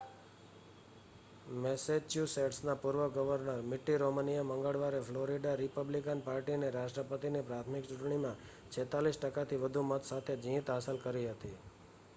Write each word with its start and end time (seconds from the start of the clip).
મેસેચ્યુસેટ્સના 1.59 2.75
પૂર્વ 2.75 3.01
governor 3.17 3.59
Mitt 3.67 3.91
રોમનીએ 3.99 4.45
મંગળવારે 4.45 5.01
ફ્લોરિડા 5.03 5.53
રિપબ્લિકન 5.55 6.25
પાર્ટીની 6.25 6.73
રાષ્ટ્રપતિની 6.73 7.45
પ્રાથમિક 7.45 7.87
ચૂંટણીમાં 7.87 8.41
46 8.75 9.21
ટકાથી 9.21 9.63
વધુ 9.63 9.87
મત 9.87 10.03
સાથે 10.07 10.39
જીત 10.43 10.65
હાંસલ 10.69 11.03
કરી 11.03 11.27
હતી 11.29 11.57